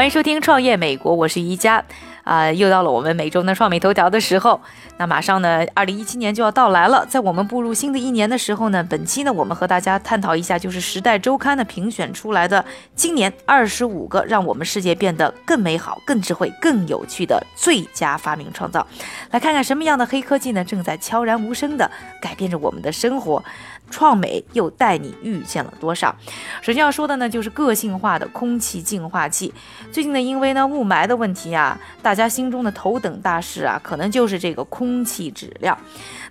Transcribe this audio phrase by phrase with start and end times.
[0.00, 1.84] 欢迎收听《创业美国》，我是宜家。
[2.24, 4.58] 啊，又到了我们每周的创美头条的时候。
[4.96, 7.04] 那马上呢，二零一七年就要到来了。
[7.06, 18.86] 在我们步入新的一年的时候呢，本期呢，我们和大家探讨一下，就是《时代周刊》呢评选出来的今年二十五个让我们世界变得更美好、更智慧、更有趣的最佳发明创造。
[19.32, 21.90] 来看看什么样的黑科技呢，正在悄然无声地
[22.22, 23.42] 改变着我们的生活。
[23.90, 26.14] 创美又带你遇见了多少？
[26.62, 29.52] 首先要说的呢，就是个性化的空气净化器。
[29.92, 35.76] 最近呢，因为呢雾霾的问题啊，大家心中的头等大事啊，可能就是这个空气质量。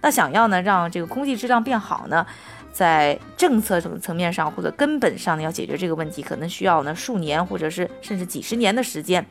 [0.01, 2.25] 那想要呢让这个空气质量变好呢？
[2.71, 9.25] 在政策层层面上或者根本上呢，要解决这个问题，可能需要呢数年或者是甚至几十年的时间。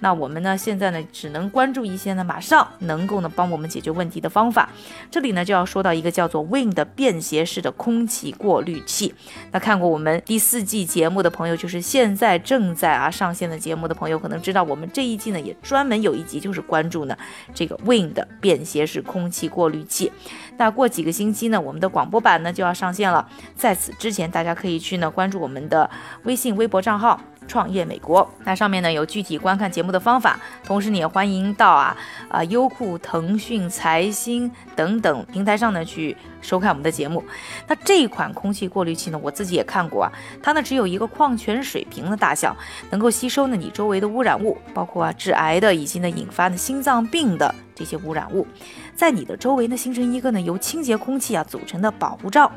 [0.00, 4.68] 那我们呢现在呢只能关注一些呢马上能够呢帮我们解决问题的方法。
[5.10, 9.14] 这里呢就要说到一个叫做 Win 的便携式的空气过滤器。
[9.50, 17.16] 那看过我们第四季节目的朋友，就是现在正在啊上线的节目的朋友，可能知道我们这一季呢也专门有一集就是关注呢
[17.54, 20.12] 这个 Win 的便携式空气过滤器。
[20.56, 23.28] 那过几个星期呢，我们的广播版呢就要上线了。
[23.56, 25.88] 在此之前，大家可以去呢关注我们的
[26.24, 27.20] 微信、微博账号。
[27.48, 31.94] 创业美国，那上面呢有具体观看节目的方法，同时你也欢迎到啊
[32.28, 37.22] 啊优酷、腾讯、财新等等平台上呢去收看我们的节目。
[37.66, 42.56] 那这一款空气过滤器呢，我自己也看过啊，它呢只有一个矿泉水瓶的大小，
[42.90, 48.46] 能够吸收呢你周围的污染物，包括啊致癌的以及呢引发的心脏病的这些污染物，
[48.94, 52.50] 在你的周围呢形成一个呢由清洁空气啊组成的保护罩。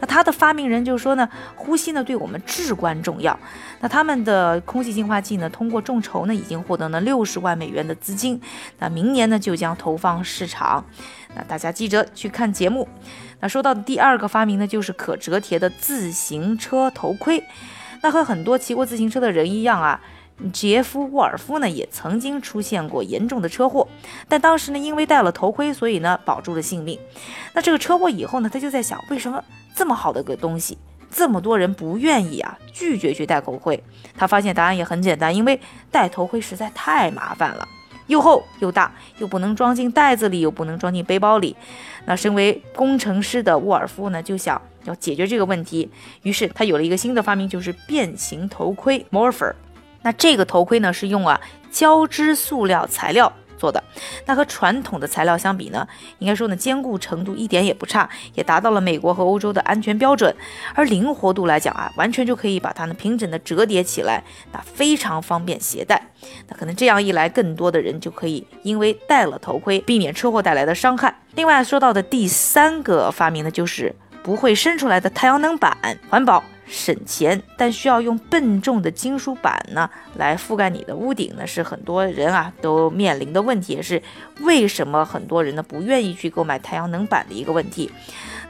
[0.00, 3.38] 那它的发明人就说呢，呼吸呢对我们至关重要。
[3.80, 8.40] 那他们的空气净化器呢，通过众筹呢，已经获得了六十万美元的资金。
[8.78, 10.84] 那明年呢，就将投放市场。
[11.34, 12.88] 那大家记着去看节目。
[13.40, 17.42] 那说到的第二个发明呢，就是可折叠的自行车头盔。
[18.02, 20.00] 那和很多骑过自行车的人一样啊，
[20.52, 23.86] 杰夫·沃尔夫呢，也曾经出现过严重的车祸，
[24.28, 26.98] 但当时呢，因为戴了头盔，所以呢，保住了性命。
[27.54, 29.42] 那这个车祸以后呢，他就在想，为什么
[29.74, 30.78] 这么好的个东西？
[31.10, 33.82] 这么多人不愿意啊，拒绝去戴头盔。
[34.16, 35.58] 他发现答案也很简单，因为
[35.90, 37.66] 戴头盔实在太麻烦了，
[38.06, 41.56] 又厚又大，又不能装进袋子里，又不能装进背包里。
[42.04, 45.90] 那身为工程师的沃尔夫呢，就想要解决这个问题，
[46.22, 49.54] 于是他有了一个新的发明，就是变形头盔 Morpher。
[50.02, 53.32] 那这个头盔呢，是用啊胶织塑料材料。
[53.58, 53.82] 做的
[54.24, 55.84] 那和传统的材料相比呢，
[56.20, 60.32] 应该说呢坚固程度一点也不差，也达到了美国和欧洲的安全标准。
[60.76, 64.22] 而灵活度来讲啊，完全就可以把它呢平整的折叠起来，
[64.52, 66.00] 那非常方便携带。
[66.46, 71.12] 那可能这样一来，更多的人就可以因为戴了头盔，避免车祸带来的伤害。
[71.34, 73.92] 另外说到的第三个发明呢，就是
[74.22, 75.76] 不会伸出来的太阳能板，
[76.08, 76.44] 环保。
[76.68, 84.02] 省钱，但需要用笨重的金属板呢来覆盖你的屋顶呢，是很多人啊都面临的问题，也是
[84.40, 87.90] 为什么很多人呢不愿意去购买太阳能板的一个问题。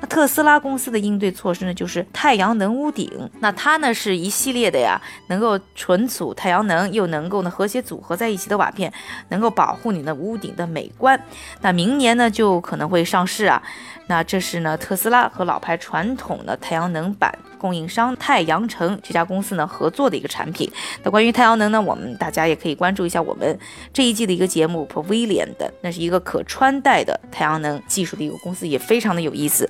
[0.01, 3.31] 那特斯拉公司的应对措施呢，就是太阳能屋顶。
[3.41, 8.93] 那它呢是一系列的呀，能够存储太阳能，又能够呢和谐组合在一起的瓦片，
[9.31, 11.21] 能够保护你的屋顶的美观。
[11.61, 13.63] 那明年呢就可能会上市啊。
[14.07, 20.71] 那这是呢特斯拉和老牌传统的太阳能板供应商太阳城这家公司呢合作的一个产品。
[21.03, 23.59] 那关于太阳能呢，我们大家也可以关注一下我们
[23.93, 29.69] 这一季的一个节目 Pavilion 的，那是一个可穿戴的太阳能技术的一个公司，也非常的有意思。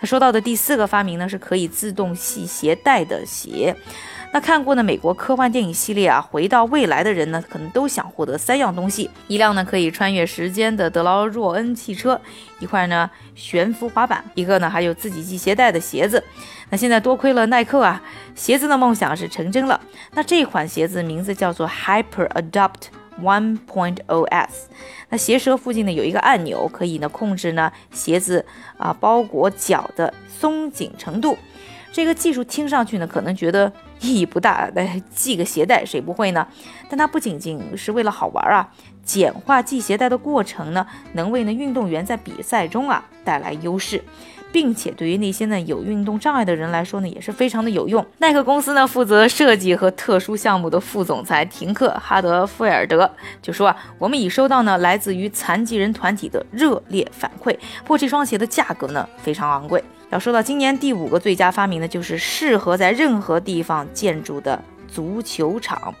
[0.00, 3.74] 他说到的第四个发明呢，是可以自动系鞋带的鞋。
[4.32, 12.20] 那看过呢美国科幻电影系列啊，回到未来的人呢，可能都想获得三样东西：一辆呢可以穿越时间的德劳若恩汽车，
[12.58, 16.22] 一块呢悬浮滑板，一个呢还有自己系鞋带的鞋子。
[16.68, 18.02] 那现在多亏了耐克啊，
[18.34, 19.80] 鞋子的梦想是成真了。
[20.12, 22.88] 那这款鞋子名字叫做 Hyper Adapt
[23.22, 24.68] One Point O S。
[25.08, 28.44] 那鞋舌附近呢有一个按钮，可以呢控制呢鞋子
[28.76, 31.36] 啊包裹脚的松紧程度。
[31.92, 36.46] 这个技术听上去呢可能觉得意义不大，来系个鞋带谁不会呢？
[36.90, 38.68] 但它不仅仅是为了好玩啊，
[39.02, 44.04] 简化系鞋带的过程呢，能为呢运动员在比赛中啊带来优势。
[44.56, 48.02] 并且对于那些呢有运动障碍的人来说呢，也是非常的有用。
[48.16, 53.10] 耐克公司呢负责设计和特殊项目的副总裁廷克哈德菲尔德
[53.42, 59.84] 就说啊，我们已收到呢来自于残疾人团体的热烈反馈，不过这双鞋的价格呢非常昂贵。
[60.08, 65.94] 要说到今年第五个最佳发明呢，就是适合在任何地方建筑的足球场。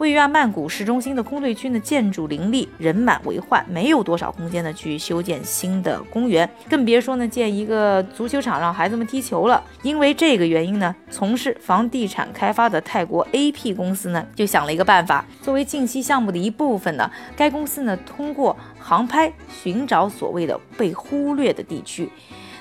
[0.00, 9.62] 位于啊曼谷市中心的空队区呢，建筑林立，人满为患，没有多少空间呢去修建新的公园，更别说呢建一个足球场让孩子们踢球了。
[9.82, 22.08] 因为这个原因呢，从事房地产开发的泰国 AP 公司呢就想了一个办法，作为近期项目的一部分呢，该公司呢通过航拍寻找所谓的被忽略的地区。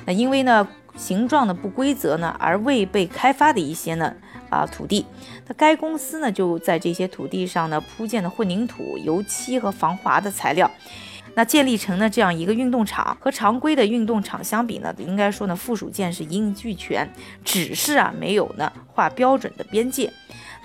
[0.03, 4.13] 那因为呢形状的不规则呢而未被开发的一些呢。
[4.49, 5.05] 啊，土地，
[5.47, 10.69] 那该公司呢就在这些土地上呢铺建了混凝土、油漆和防滑的材料，
[11.39, 13.17] 那建立成呢这样一个运动场。
[13.21, 17.09] 和常规的运动场相比呢，应该说呢附属件是一应俱全，
[17.45, 20.11] 只是啊没有呢划标准的边界。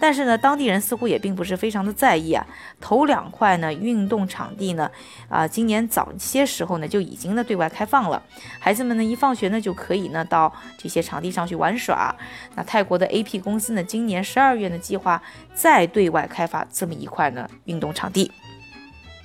[0.00, 2.44] 但是呢，当地人似乎也并不是非常的在意啊。
[2.80, 4.90] 头两块呢运动场地呢，
[5.28, 8.20] 啊，今年早些时候呢就已经呢对外开放了，
[8.58, 12.12] 孩子们呢一放学呢就可以呢到这些场地上去玩耍。
[12.56, 15.22] 那泰国的 AP 公司呢，今年十二月呢计划
[15.54, 18.32] 再对外开发这么一块呢运动场地。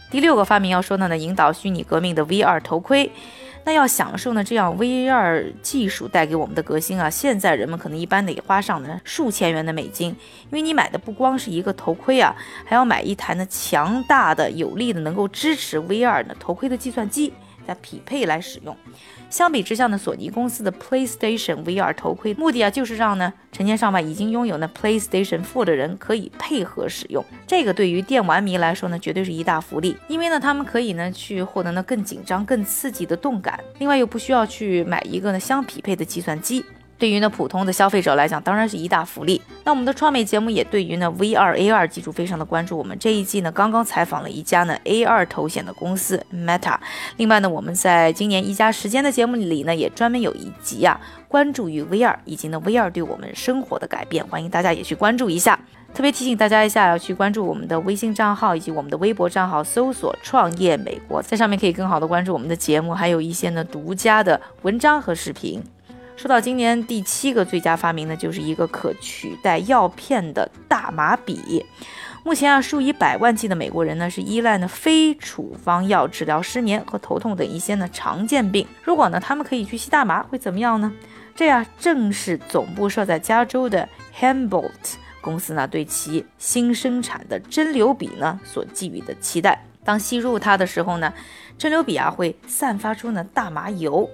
[0.09, 3.11] 第六个发明要说的呢，引导虚拟革命的 VR 头盔。
[3.65, 12.35] 那要享受呢这样 VR 技术带给我们的革新啊，现在人们可能一般得花上呢数千元的美金，因为你买的不光是一个头盔啊，
[12.65, 17.33] 还要买一台呢强大的、有力的、能够支持 VR 的头盔的计算机。
[17.75, 18.75] 匹配来使用。
[19.29, 27.23] 相比之下呢，索尼公司的 PlayStation VR 头盔目的啊，就是让呢成千上万已经拥有呢 PlayStation 4的人可以配合使用。
[27.45, 36.65] 这个对于电玩迷来说呢，绝对是一大福利，因为呢他们可以呢去获得呢更紧张、更刺激的动感，另外又不需要去买一个呢相匹配的计算机。
[36.99, 39.41] 对于呢普通的消费者来讲，当然是一大福利。
[39.63, 42.77] 那我们的创美节目也对于呢 VR AR 技术非常的关注。
[42.77, 46.77] 我们这一季呢刚刚采访了一家呢 A 二头显的公司 Meta。
[47.15, 50.99] 另外呢，我们在今年一家时间的节目里呢也专门有一集啊
[51.29, 55.57] 关注于 VR 以及呢 VR 对我们生活的改变，欢迎大家也去关注一下。
[55.93, 65.63] 特别提醒大家一下，要去关注我们的微信账号以及我们的微博账号，搜索“创业美国”，在上面可以更好的关注我们的节目，还有一些呢独家的文章和视频。
[66.19, 71.65] 说到今年第七个最佳发明呢，就是一个可取代药片的大麻笔。
[72.25, 78.67] 目前啊，数以百万计的美国人呢是依赖呢非处方药治疗失眠和头痛等一些呢常见病。
[78.83, 80.91] 如果呢他们可以去吸大麻，会怎么样呢？
[81.33, 83.87] 这呀正是总部设在加州的
[84.19, 89.65] Humboldt 公司呢对其新生产的针流笔呢所寄予的期待。
[89.85, 91.13] 当吸入它的时候呢，
[91.57, 94.09] 针流笔啊会散发出呢大麻油。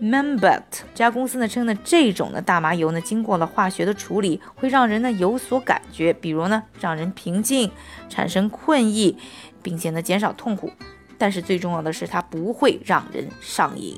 [0.00, 7.70] M e m b e t 这家公司呢称呢，这种的大麻油呢，经过了化学的处理，会让人呢有所感觉，比如呢让人平静，
[8.08, 9.16] 产生困意，
[9.62, 10.70] 并且呢减少痛苦。
[11.16, 13.96] 但是最重要的是，它不会让人上瘾。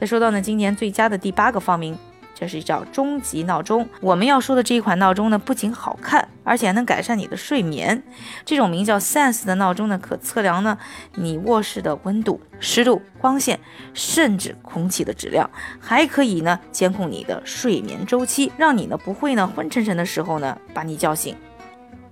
[0.00, 1.98] 再说到呢，今年最佳的第八个发明。
[2.42, 3.88] 这是叫终极闹钟。
[4.00, 8.02] 我们要说的这一款闹钟呢，不仅好看，而且还能改善你的睡眠。
[8.44, 10.76] 这种名叫 Sense 的闹钟呢，可测量呢
[11.14, 13.60] 你卧室的温度、湿度、光线，
[13.94, 15.48] 甚至空气的质量，
[15.78, 21.36] 还可以呢监控你的睡眠周期，让你呢不会呢昏沉沉的时候呢把你叫醒。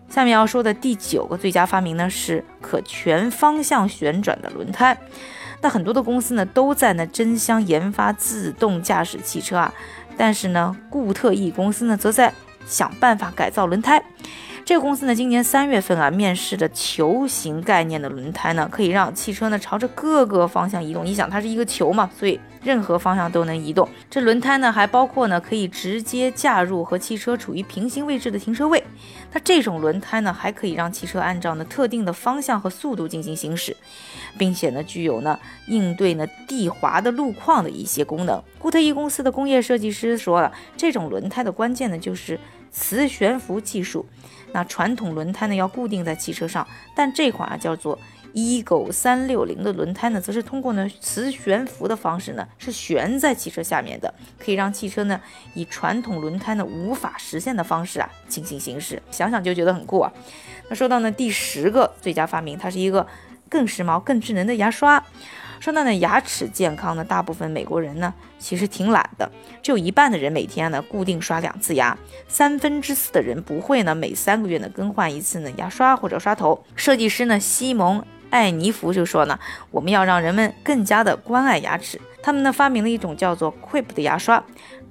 [0.09, 4.97] 下面要说的第九个最佳发明呢，是可全方向旋转的轮胎。
[5.62, 9.75] 那很多的公司呢都在呢争相研发自动驾驶汽车啊。
[10.23, 12.31] 但是呢，固特异公司呢，则在
[12.67, 14.05] 想办法改造轮胎。
[14.65, 21.05] 这个公司呢，今年三月份啊，面试的球形概念的轮胎呢，可以让汽车呢朝着各个方向移动。
[21.05, 23.89] 你想，它是一个球嘛，所以任何方向都能移动。
[24.09, 28.83] 这轮胎呢，还包括呢，可以直接架入和汽车处于平行位置的停车位。
[29.33, 33.76] 那这种轮胎呢，还可以让汽车按照呢特定的方向和速度进行行驶，
[34.38, 35.37] 并且呢，具有呢
[35.67, 38.40] 应对呢地滑的路况的一些功能。
[38.59, 42.38] 固特异公司的工业设计师说了，这种轮胎的关键呢，就是
[42.71, 44.07] 磁悬浮技术。
[44.52, 47.99] 那传统轮胎呢要固定在汽车上，但这款啊叫做
[48.35, 55.21] Eagle 三六零的轮胎呢，则是通过呢磁悬浮的方式呢，是悬在汽车下面的，可以让汽车呢
[55.54, 59.02] 以传统轮胎呢无法实现的方式啊进行行驶。
[59.11, 60.12] 想想就觉得很酷啊。
[60.69, 63.07] 那说到呢第十个最佳发明，它是一个
[63.49, 65.04] 更时髦、更智能的牙刷。
[65.61, 69.31] 说到呢牙齿健康呢，大部分美国人呢其实挺懒的，
[69.62, 76.64] 只有一半的人每天呢固定刷两次牙，三分之四的人不会呢每三个月呢更换一次呢牙刷或者刷头。
[76.75, 79.38] 设计师呢西蒙艾尼弗就说呢，
[79.71, 84.43] 我们要让人们更加的关爱牙齿，他们呢发明了一种叫做 Quip 的牙刷，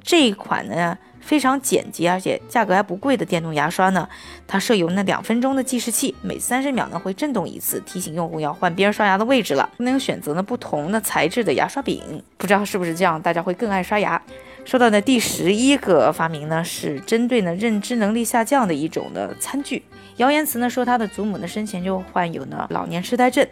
[0.03, 0.97] 这一款呢。
[1.29, 4.09] 非常简洁，而且价格还不贵的电动牙刷呢，
[4.47, 9.69] 它设有那两分钟的计时器，每三十秒呢会震动一次，提醒用户要换边刷牙的位置了。
[9.77, 12.01] 能选择呢不同的材质的牙刷柄，
[12.35, 14.19] 不知道是不是这样，大家会更爱刷牙。
[14.65, 19.83] 说到的第十一个发明呢，是针对呢认知能力下降的一种的餐具。
[20.17, 23.47] 谣言词呢说他的祖母呢生前就患有呢老年痴呆症，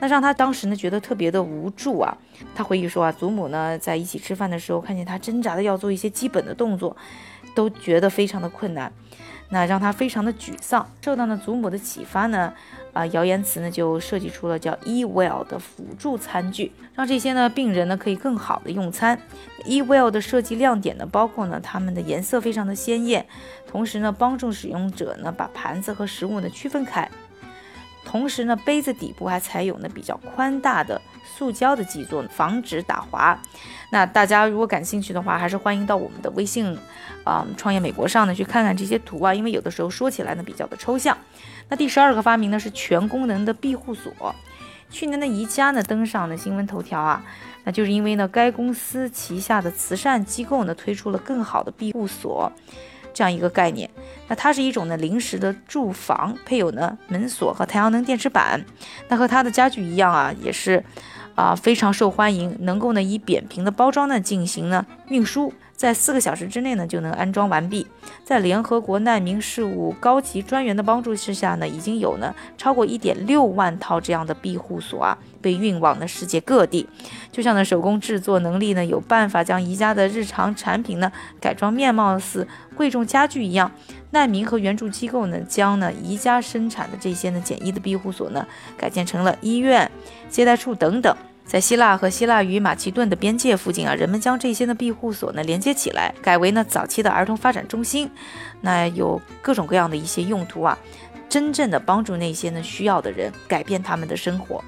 [0.00, 2.16] 那让他当时呢觉得特别的无助啊。
[2.54, 6.96] 他回忆说啊，祖母呢在一起吃饭的时候，看见他挣扎的要做一些基本的动作，
[7.54, 8.92] 都觉得非常的困难。
[9.50, 12.52] 那让他非常的沮丧，受到呢祖母的启发呢，
[12.92, 19.20] 啊谣言词呢就设计出了叫 eWell 的辅助餐具，让这些呢病人呢可以更好的用餐。
[19.66, 23.26] eWell 的设计亮点呢包括呢它们的颜色非常的鲜艳，
[23.66, 27.08] 同时呢帮助使用者呢把盘子和食物呢区分开。
[28.14, 31.02] 同时呢，杯子底部还采用了比较宽大的
[31.36, 33.36] 塑胶的基座，防止打滑。
[33.90, 36.78] 那大家如果感兴趣的话，还是欢迎到我们的微信，
[37.24, 41.18] 啊，创业美国上呢去看看这些图啊，因为有的时候说起来呢比较的抽象。
[41.68, 44.32] 那第十二个发明呢是全功能的庇护所。
[44.90, 47.26] 去年的宜家呢登上了新闻头条啊，
[47.64, 52.52] 那就是因为呢该公司旗下的慈善机构呢推出了更好的庇护所。
[53.14, 53.88] 这样一个概念，
[54.28, 58.62] 那它是一种呢临时的住房，配有呢门锁和太阳能电池板。
[59.08, 60.84] 那和它的家具一样啊，也是
[61.34, 65.52] 啊非常受欢迎，能够呢以扁平的包装呢进行呢运输。
[65.76, 67.84] 在四个小时之内呢，就能安装完毕。
[68.22, 76.88] 在联合国难民事务高级专员的帮助之下呢，已经有呢超过一点六万套这样的庇护所啊，被运往了世界各地。
[77.32, 81.10] 就像呢手工制作能力呢有办法将宜家的日常产品呢
[81.40, 83.72] 改装面貌似贵重家具一样，
[84.14, 88.46] 难民和援助机构呢将呢宜家生产的这些呢简易的庇护所呢
[88.78, 89.90] 改建成了医院、
[90.30, 91.14] 接待处等等。
[91.44, 98.10] 在希腊和希腊与马其顿的边界附近啊，人们将这些的庇护所呢连接起来，改为呢早期的儿童发展中心。
[98.62, 100.78] 那有各种各样的一些用途啊，
[101.28, 104.64] 真正的帮助那些呢需要的人，改变他们的生活。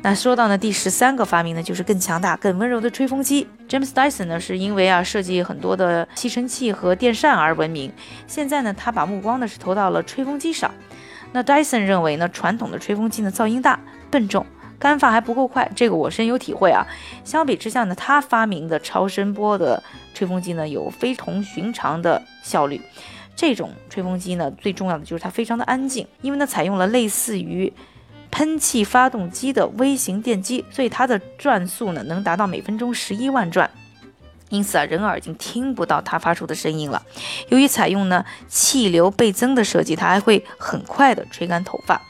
[0.00, 3.46] 那说到呢第十三个发明呢，就是更强大、更温柔的吹风机。
[3.68, 7.92] James Dyson 呢是因为啊设计很多的吸尘器和电扇而闻名，
[8.26, 10.72] 现在呢他把目光呢是投到了吹风机上。
[11.32, 13.78] 那 Dyson 认为呢传统的吹风机呢噪音大、
[14.10, 14.46] 笨重。
[14.78, 16.86] 干发还不够快，这个我深有体会啊。
[17.24, 19.82] 相比之下呢，他发明的超声波的
[20.14, 22.80] 吹风机呢，有非同寻常的效率。
[23.34, 27.72] 这种吹风机呢，最重要的就是它非常的安静，因为呢采用了类似于
[28.30, 33.70] 喷气发动机的微型电机，所以它的转速呢能达到每分钟十一万转。
[34.50, 37.02] 因此啊，人耳已经听不到它发出的声音了。
[37.48, 42.00] 由于采用呢气流倍增的设计，它还会很快的吹干头发。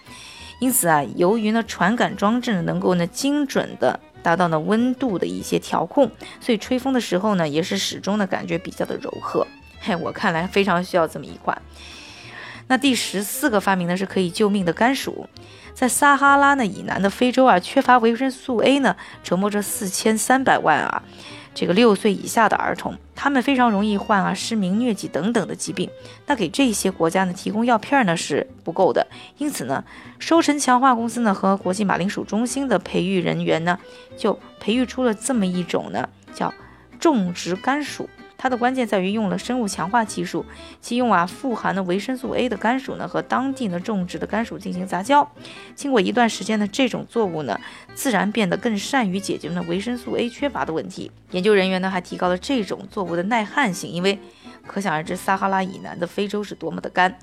[0.61, 6.11] 因此啊，由于呢传感装置能够呢精准的达到呢温度的一些调控，
[6.41, 9.47] 所以吹风的时候呢也是始终呢感觉比较的柔和。
[9.81, 11.61] 嘿，我看来非常需要这么一款。
[12.69, 15.29] 那第十四个发明呢是可以救命的甘薯，
[15.79, 21.05] 在撒哈拉呢以南的非洲啊，缺乏维生素 A 呢折磨着四千三百万啊。
[21.55, 25.89] 这个六岁以下的儿童，他们非常容易患啊失明、疟疾等等的疾病。
[26.27, 29.07] 那给这些国家呢提供药片呢是不够的，
[29.37, 29.85] 因此呢，
[30.19, 33.79] 收成强化公司呢和国际马铃薯中心的培育人员呢，
[34.17, 36.53] 就培育出了这么一种呢叫
[36.99, 38.11] 种植甘薯。
[38.39, 40.47] 它的关键在于用了生物强化技术，
[40.81, 45.29] 其用啊富含的维生素 A 的甘薯呢和当地呢种植的甘薯进行杂交，
[45.75, 47.61] 经过一段时间呢，这种作物呢
[47.95, 51.11] 自然变得更善于解决呢维生素 A 缺乏的问题。
[51.33, 54.19] 研究人员呢还提高了这种作物的耐旱性，因为
[54.65, 57.19] 可想而知撒哈拉以南的非洲是多么的干。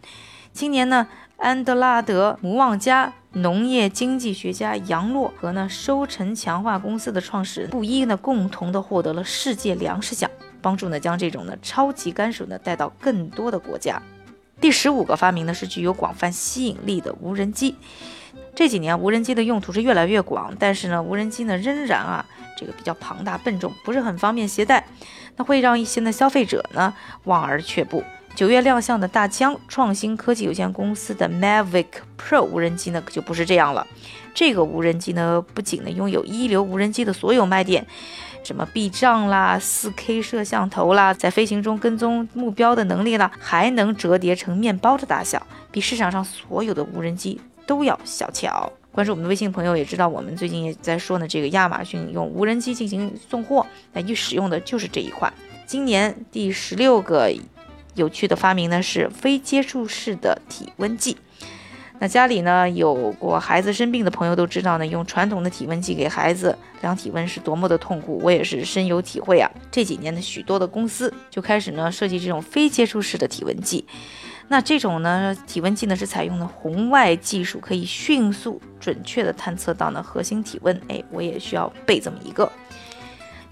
[0.51, 1.07] 今年呢，
[1.37, 10.29] 安德拉德姆旺加农业经济学家杨洛和呢收成强化公司的创始人布伊呢共同的获得了世界粮食奖。
[10.65, 14.01] 帮助呢，将这种呢超级甘薯呢带到更多的国家。
[14.59, 17.75] 第十五个发明呢是具有广泛吸引力的无人机。
[18.55, 22.25] 这几年无人机的用途是越来越广，但是呢无人机呢仍然啊
[22.57, 24.87] 这个比较庞大笨重，不是很方便携带，
[25.35, 26.95] 那会让一些呢消费者呢
[27.25, 28.03] 望而却步。
[28.33, 31.85] 九月亮相的大疆创新科技有限公司的 Mavic
[32.17, 33.85] Pro 无人机呢可就不是这样了。
[34.33, 37.85] 这个无人机呢不仅呢拥有一流无人机的所有卖点。
[38.45, 48.71] 什么避障啦、四 K 摄像头啦，在飞行中跟踪目标的能力啦，还能折叠成面包的大小，比市场上所有的无人机都要小巧。
[48.91, 55.33] 关注我们的微信朋友也知道，我们最近也在说呢，这个亚马逊用无人机进行送货，那一使用的就是这一款。
[55.65, 57.33] 今年第十六个
[57.95, 61.17] 有趣的发明呢，是非接触式的体温计。
[61.97, 69.49] 那家里呢有过孩子生病的朋友都知道呢，用传统的体温计给孩子量体温是多么的痛苦，我也是深有体会啊。
[69.71, 73.85] 这几年呢，许多的公司就开始呢设计这种非接触式的体温计。
[74.47, 80.79] 那这种呢体温计呢是采用的红外技术，可以迅速准确的探测到呢核心体温。
[80.89, 82.51] 哎，我也需要备这么一个。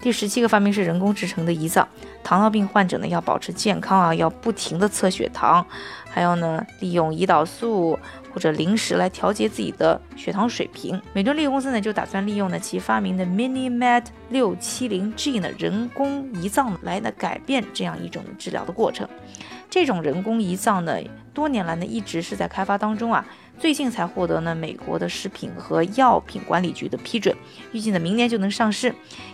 [0.00, 1.88] 第十七个发明是人工制成的胰脏。
[2.22, 5.66] 糖尿病患者呢要保持健康啊，要不停的测血糖，
[6.08, 7.98] 还要呢利用胰岛素
[8.34, 11.00] 或者零食来调节自己的血糖水平。
[11.12, 19.08] 美敦力公司呢就打算利用呢其发明的 MiniMed 六七零 G 呢人工胰脏来呢改变这样一种治疗的过程。
[19.68, 20.98] 这种人工胰脏呢
[21.32, 23.24] 多年来呢一直是在开发当中啊。
[23.56, 27.36] 最近才获得呢美国的食品和药品管理局的批准，
[27.72, 28.92] 预计呢明年就能上市。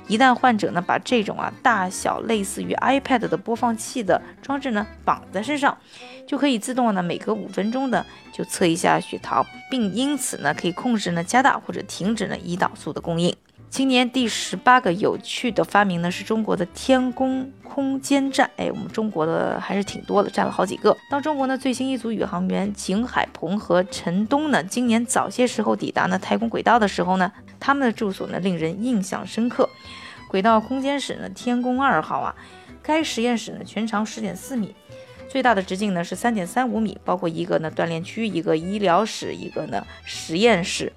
[0.08, 5.78] 一旦患者呢把这种啊大小类似于 iPad 的播放器的装置呢绑在身上，
[6.26, 13.34] 就可以自动呢每隔五分钟呢就测一下血糖，并因此呢可以控制呢加大或者停止呢胰岛素的供应。
[13.70, 18.50] 今年第十八个有趣的发明呢，是中国的天宫空间站。
[18.56, 20.96] 哎，我们中国的还是挺多的，占了好几个。
[21.08, 29.70] 当中国呢最新一组宇航员景海鹏和陈冬呢，今年早些时候抵达呢太空轨道的时候呢，他们的住所呢令人印象深刻。
[30.26, 32.34] 轨道空间室呢，天宫二号啊，
[32.82, 34.74] 该实验室呢全长十点四米，
[35.28, 40.92] 最大的直径呢是三点三五米，包括一个呢锻炼区、一个医疗室、一个呢实验室。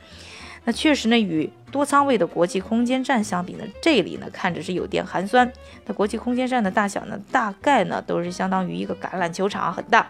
[0.66, 5.52] 那确实呢，与多舱位的国际空间站相比呢，这里呢看着是有点寒酸。
[5.86, 10.08] 那国际空间站的大小呢，大概呢都是相当于一个橄榄球场，很大。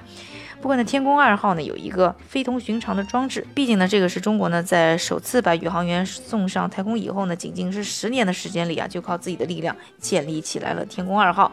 [0.62, 11.52] 不过呢，天宫二号呢有一个非同寻常的装置，毕竟呢这个是中国呢在首次把宇航员送上太空以后呢，仅仅是十年的时间里啊，就靠自己的力量建立起来了天宫二号。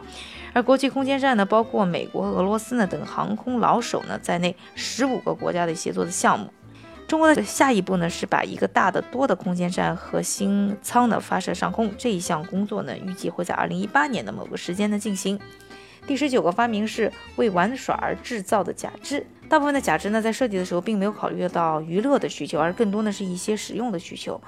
[0.53, 6.51] 而国际空间站呢，包括美国、俄罗斯呢等航空老手呢在内，十五个国家的协作的项目。
[7.11, 11.91] 中国的下一步呢，是把一个大的多的空间站核心舱呢发射上空。
[11.97, 15.37] 这一项工作呢，预计会在二零一八年的某个时间呢进行。
[16.07, 19.27] 第十九个发明是为玩耍而制造的假肢。
[19.49, 24.39] 大部分的假肢呢，在设计的时候并没有考虑到娱乐的需求，而更多的是一些实用的需求。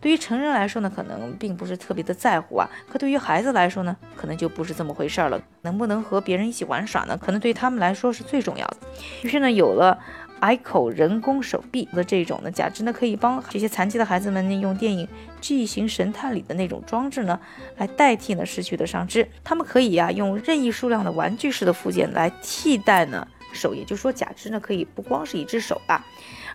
[0.00, 5.42] 对于成人来说呢，可能并不是特别的在乎啊，可对于孩子来说呢，可能就不是这么回事儿了。
[5.62, 7.18] 能不能和别人一起玩耍呢？
[7.18, 8.76] 可能对他们来说是最重要的。
[9.22, 9.98] 于是呢，有了。
[10.42, 15.06] I 口人工手臂的这种呢假肢呢，可以帮这些残疾的孩子们呢，用电影
[15.40, 17.38] 《巨型神探》里的那种装置呢，
[17.76, 19.28] 来代替呢失去的上肢。
[19.44, 26.04] 他们可以啊，用任意数量的玩具式的附件来替代呢手，也就是说假肢呢可以不光是一只手啊。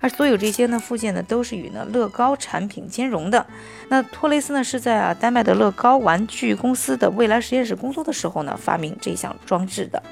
[0.02, 3.48] 而所有这些呢附件呢，都是与呢乐高产品兼容的。
[3.88, 10.04] 那托雷斯呢是在啊丹麦的乐高玩具公司的未来实验室工作的时候呢，发明这项装置的。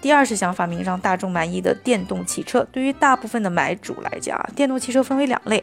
[0.00, 2.66] 第二是想发明让大众满意的电动汽车。
[2.70, 5.62] 对于大部分的买主来讲啊，电动汽车分为两类，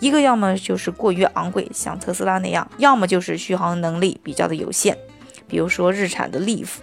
[0.00, 4.96] 一个要么就是过于昂贵，像特斯拉那样；要么就是续航能力比较的有限，
[5.46, 6.76] 比如说日产的 Leaf。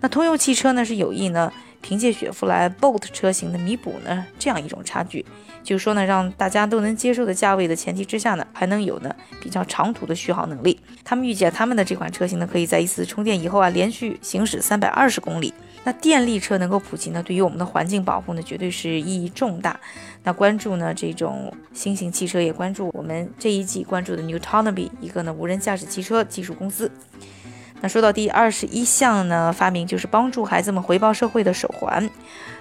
[0.00, 5.26] 那通用汽车呢是有意呢，凭借雪佛兰 Bolt 车型的弥补呢这样一种差距，
[5.62, 10.80] 就是说呢，让大家都能接受的价位的前提之下呢，还能有呢比较长途的续航能力。
[11.04, 15.52] 他们预计他们的这款车型呢，可以在一次充电以后啊，连续行驶三百二十公里。
[15.82, 19.80] 那电力车能够普及呢，对于我们的环境保护呢，绝对是意义重大。
[20.22, 26.90] 那关注呢这种新型汽车，也关注我们这一季关注的 Newtonomy 一个呢无人驾驶汽车技术公司。
[27.80, 32.10] 那说到第二十一项呢发明，就是帮助孩子们回报社会的手环。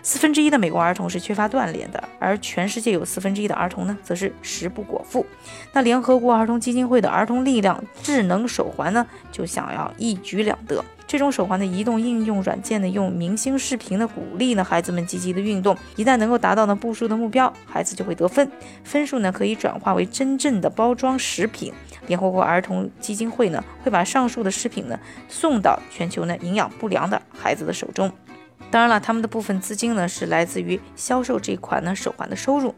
[0.02, 5.26] 四分之一的美国儿童是缺乏锻炼的，而全世界有四分之一的儿童呢，则是食不果腹。
[5.74, 10.84] 那联合国儿童基金会的儿童力量智能手环呢，就想要一举两得。
[11.06, 15.76] 这种手环的移动应用软件呢，用明星视频的鼓励呢，孩子们积极的运动。
[15.96, 18.52] 一旦能够达到呢步数的目标，孩子就会得分，
[18.84, 21.74] 分数呢可以转化为真正的包装食品。
[22.06, 28.12] 联合国儿童基金会呢，会把上述的食品呢送到全球呢营养不良的孩子的手中。
[28.72, 32.76] 当然了，他们的部分资金呢是来自于销售这款呢手环的收入。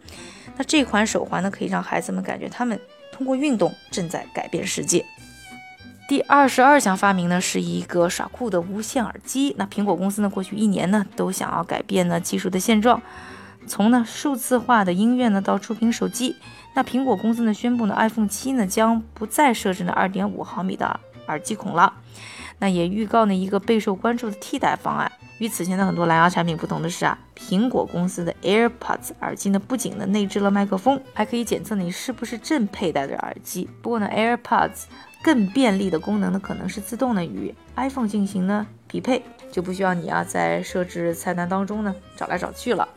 [0.57, 2.79] 那这款手环呢，可以让孩子们感觉他们
[3.11, 5.05] 通过运动正在改变世界。
[6.07, 9.55] 第二十二项发明呢，是一个耍酷的无线耳机。
[9.57, 13.01] 那苹果公司呢，过去一年呢，都想要改变呢技术的现状，
[13.65, 16.35] 从呢数字化的音乐呢到触屏手机。
[16.73, 21.93] 那苹果公司呢宣布呢，iPhone 七呢将不再设置呢二点五毫米的耳机孔了。
[22.59, 25.11] 那也预告呢一个备受关注的替代方案。
[25.41, 33.67] 与此前的很多蓝牙产品不同的是啊，苹果公司的 AirPods 耳机呢，不仅呢内置了麦克风，还可以检测你是不是正佩戴着耳机。
[33.81, 34.83] 不过呢，AirPods
[35.23, 42.87] 更便利的功能呢，可能是自动的与 iPhone 进行呢匹配，就不需要你啊在设置菜单当中呢找来找去了。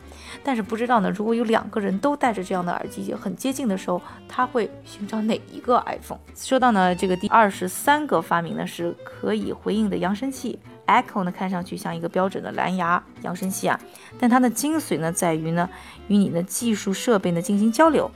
[0.43, 6.19] 但是不知道呢，如果有两个人都戴着这样的耳机很接近的时候，他会寻找哪一个 iPhone？
[6.35, 10.59] 说到呢这个第二十三个发明呢，是可以回应的扬声器。
[10.87, 13.79] Echo 呢看上去像一个标准的蓝牙扬声器啊，
[14.19, 15.69] 但它的精髓呢在于呢
[16.07, 18.11] 与你的技术设备呢进行交流。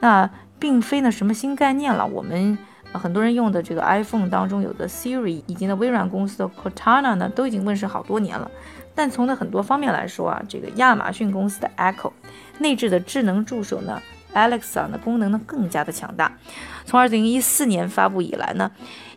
[0.00, 2.58] 那并非呢什么新概念了，我们。
[2.94, 8.50] 很多人用的这个 iPhone 当中有的 Siri，以及呢微软公司的 Cortana 呢，都已经问世好多年了。
[8.94, 12.12] 但从呢很多方面来说啊，这个亚马逊公司的 Echo
[12.58, 14.00] 内置的智能助手呢。
[14.34, 16.36] Alexa 的功能呢更加的强大。
[16.84, 18.70] 从二零一四年发布以来呢，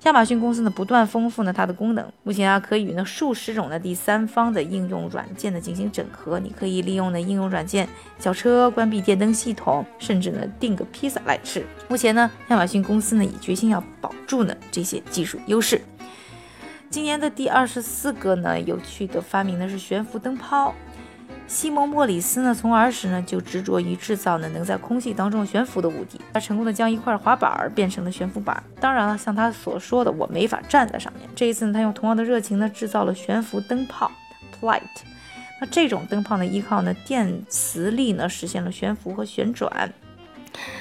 [0.04, 2.12] 亚马逊公司呢不断丰富呢它的功能。
[2.24, 6.40] 目前啊可以与呢数十种的第三方的应用软件呢进行整合。
[6.40, 7.88] 你可以利用呢应用软件
[8.20, 11.66] 叫车、关闭电灯系统，甚至呢订个披萨来吃。
[11.88, 15.82] 目前呢亚马逊公司呢已决心要保住呢这些技术优势。
[16.90, 20.76] 今年的第二十四个呢有趣的发明呢是悬浮灯泡。
[21.52, 26.18] 西蒙·莫里斯呢，从儿时呢就执着于制造呢能在空气当中悬浮的物体。
[26.32, 28.64] 他成功的将一块滑板变成了悬浮板。
[28.80, 31.30] 当然了，像他所说的，我没法站在上面。
[31.36, 34.10] 这一次呢，他用同样的热情呢制造了悬浮灯泡
[34.50, 35.06] p l i g h t。
[35.60, 39.92] 那这种灯泡呢，依靠呢电磁力呢实现了悬浮和旋转。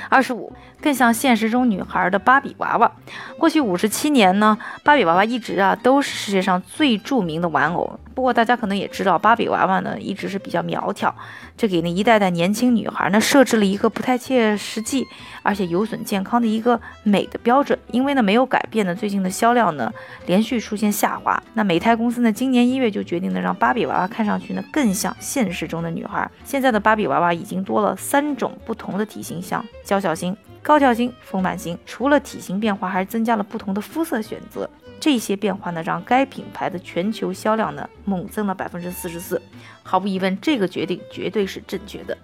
[0.09, 2.90] 二十五，更像现实中女孩的芭比娃娃。
[3.38, 7.98] 过去五十七年呢，芭比娃娃一直啊都是世界上最著名的玩偶。
[8.14, 11.14] 不过大家可能也知道，芭比娃娃呢一直是比较苗条，
[11.56, 15.06] 这给那一代代年轻女孩呢设置了一个不太切实际，
[15.42, 17.78] 而且有损健康的一个美的标准。
[17.92, 19.90] 因为呢没有改变呢，最近的销量呢
[20.26, 21.42] 连续出现下滑。
[21.54, 26.30] 那美泰公司呢今年一月就决定呢让芭比娃娃看上去呢更像现实中的女孩。
[26.44, 31.79] 现在的芭比娃娃已经多了三种不同的体型，像娇小型、高挑型、丰满型。
[31.87, 34.68] 除了体型变化，还增加了不同的肤色选择。
[34.99, 39.40] 这些变化呢，让该品牌的全球销量呢猛增了百分之四十四。
[39.83, 42.16] 毫无疑问，这个决定绝对是正确的。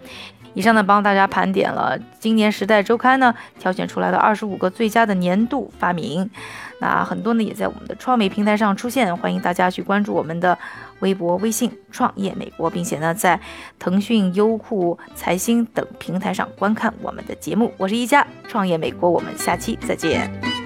[0.53, 6.31] 以上呢，帮大家盘点了今年《时代周刊》呢挑选出来的二十五个最佳的年度发明。
[6.79, 10.59] 那很多呢也在我们的创美平台上出现，欢迎大家去关注我们的
[11.01, 13.41] 微博、微信“创业美国”，并且呢在
[13.79, 17.73] 腾讯、优酷、财新等平台上观看我们的节目。
[17.77, 20.66] 我是一加创业美国，我们下期再见。